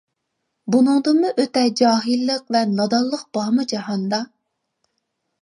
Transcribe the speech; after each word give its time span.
بۇنىڭدىنمۇ 0.75 1.29
ئۆتە 1.43 1.63
جاھىللىق 1.81 2.49
ۋە 2.57 2.63
نادانلىق 2.73 3.23
بارمۇ 3.39 3.67
جاھاندا! 3.75 4.23